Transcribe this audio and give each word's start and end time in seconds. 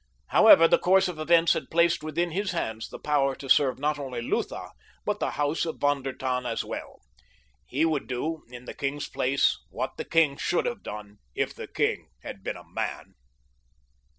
However, 0.29 0.67
the 0.67 0.79
course 0.79 1.07
of 1.07 1.19
events 1.19 1.53
had 1.53 1.69
placed 1.69 2.01
within 2.01 2.31
his 2.31 2.53
hands 2.53 2.89
the 2.89 2.97
power 2.97 3.35
to 3.35 3.47
serve 3.47 3.77
not 3.77 3.99
only 3.99 4.19
Lutha 4.19 4.71
but 5.05 5.19
the 5.19 5.29
house 5.37 5.63
of 5.63 5.77
Von 5.77 6.01
der 6.01 6.13
Tann 6.13 6.43
as 6.43 6.63
well. 6.65 7.01
He 7.67 7.85
would 7.85 8.07
do 8.07 8.41
in 8.49 8.65
the 8.65 8.73
king's 8.73 9.07
place 9.07 9.59
what 9.69 9.97
the 9.97 10.03
king 10.05 10.37
should 10.37 10.65
have 10.65 10.81
done 10.81 11.19
if 11.35 11.53
the 11.53 11.67
king 11.67 12.07
had 12.23 12.41
been 12.43 12.57
a 12.57 12.67
man. 12.67 13.13